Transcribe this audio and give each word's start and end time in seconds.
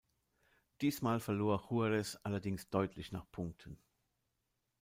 Diesmal 0.81 1.19
verlor 1.19 1.59
Juarez 1.69 2.17
allerdings 2.23 2.67
deutlich 2.71 3.11
nach 3.11 3.29
Punkten. 3.31 3.77